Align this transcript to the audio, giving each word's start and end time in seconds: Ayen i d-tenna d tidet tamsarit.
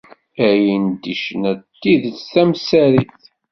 Ayen 0.47 0.83
i 0.91 0.95
d-tenna 1.15 1.51
d 1.59 1.61
tidet 1.79 2.19
tamsarit. 2.31 3.21